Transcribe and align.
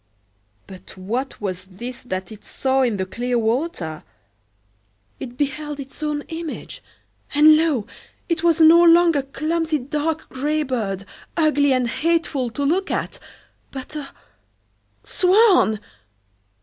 But 0.65 0.97
what 0.97 1.39
was 1.39 1.65
this 1.65 2.01
that 2.01 2.31
it 2.31 2.43
saw 2.43 2.81
in 2.81 2.97
the 2.97 3.05
clear 3.05 3.37
water? 3.37 4.03
It 5.19 5.37
beheld 5.37 5.79
its 5.79 6.01
own 6.01 6.23
image; 6.29 6.81
and, 7.35 7.55
lo! 7.55 7.85
it 8.27 8.41
was 8.41 8.59
no 8.59 8.81
longer 8.81 9.21
clumsy 9.21 9.77
dark 9.77 10.27
gray 10.27 10.63
bird, 10.63 11.05
ugly 11.37 11.71
and 11.71 11.87
hateful 11.87 12.49
to 12.49 12.63
look 12.63 12.89
at, 12.89 13.19
but 13.69 13.95
a—swan! 13.95 15.79